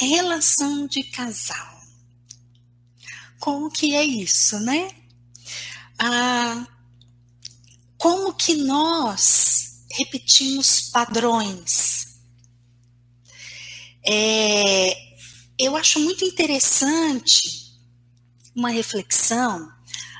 [0.00, 1.80] relação de casal.
[3.38, 4.90] Como que é isso, né?
[5.98, 6.66] Ah,
[7.98, 12.18] como que nós repetimos padrões?
[14.06, 14.94] É,
[15.58, 17.78] eu acho muito interessante
[18.54, 19.70] uma reflexão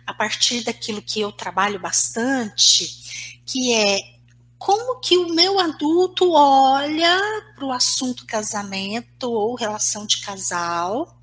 [0.06, 4.20] a partir daquilo que eu trabalho bastante, que é
[4.58, 7.18] como que o meu adulto olha
[7.60, 11.20] para o assunto casamento ou relação de casal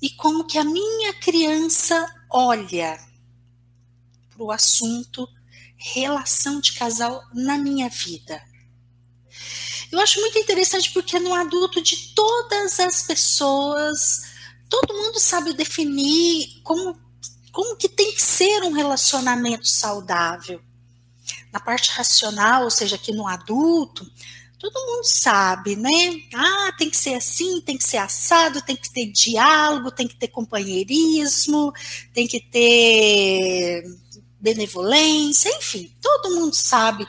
[0.00, 2.98] e como que a minha criança olha
[4.30, 5.28] para o assunto
[5.76, 8.42] relação de casal na minha vida.
[9.92, 14.22] Eu acho muito interessante porque no adulto de todas as pessoas,
[14.70, 16.98] todo mundo sabe definir como,
[17.52, 20.62] como que tem que ser um relacionamento saudável
[21.52, 24.10] na parte racional, ou seja, aqui no adulto,
[24.58, 25.90] todo mundo sabe, né?
[26.34, 30.16] Ah, tem que ser assim, tem que ser assado, tem que ter diálogo, tem que
[30.16, 31.72] ter companheirismo,
[32.12, 33.84] tem que ter
[34.40, 37.06] benevolência, enfim, todo mundo sabe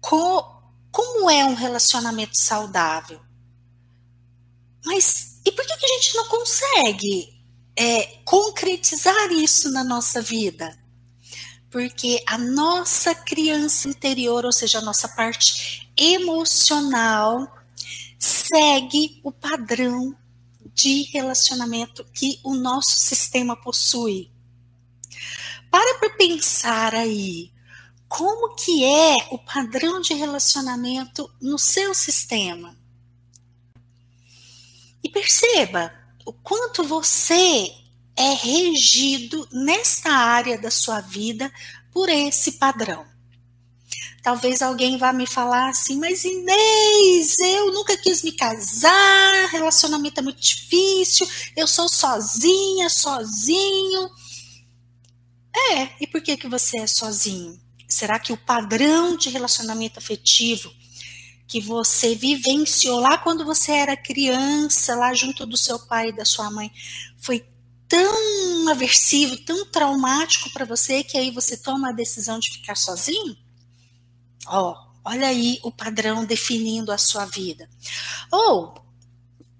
[0.00, 0.58] co
[0.90, 3.20] como é um relacionamento saudável.
[4.84, 7.42] Mas e por que, que a gente não consegue
[7.76, 10.79] é, concretizar isso na nossa vida?
[11.70, 17.46] Porque a nossa criança interior, ou seja, a nossa parte emocional,
[18.18, 20.16] segue o padrão
[20.74, 24.30] de relacionamento que o nosso sistema possui.
[25.70, 27.52] Para para pensar aí,
[28.08, 32.76] como que é o padrão de relacionamento no seu sistema?
[35.02, 35.92] E perceba
[36.26, 37.72] o quanto você
[38.20, 41.50] é regido nesta área da sua vida
[41.90, 43.06] por esse padrão.
[44.22, 50.22] Talvez alguém vá me falar assim, mas Inês, eu nunca quis me casar, relacionamento é
[50.22, 51.26] muito difícil,
[51.56, 54.10] eu sou sozinha, sozinho.
[55.72, 57.58] É, e por que, que você é sozinho?
[57.88, 60.70] Será que o padrão de relacionamento afetivo
[61.48, 66.24] que você vivenciou lá quando você era criança, lá junto do seu pai e da
[66.24, 66.70] sua mãe,
[67.18, 67.44] foi
[68.20, 73.36] tão aversivo, tão traumático para você que aí você toma a decisão de ficar sozinho?
[74.46, 77.68] Ó, olha aí o padrão definindo a sua vida.
[78.30, 78.74] Ou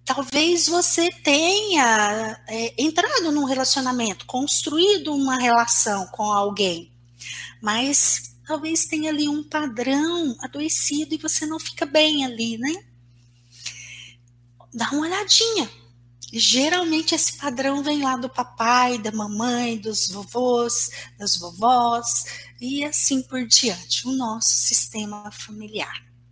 [0.05, 6.93] talvez você tenha é, entrado num relacionamento, construído uma relação com alguém,
[7.61, 12.85] mas talvez tenha ali um padrão adoecido e você não fica bem ali, né?
[14.73, 15.80] Dá uma olhadinha
[16.33, 22.25] Geralmente esse padrão vem lá do papai, da mamãe, dos vovôs, das vovós
[22.61, 26.10] e assim por diante, o nosso sistema familiar.